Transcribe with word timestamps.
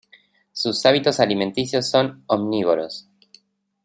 Sus 0.51 0.83
hábitos 0.87 1.19
alimenticios 1.19 1.91
son 1.91 2.23
omnívoros. 2.25 3.07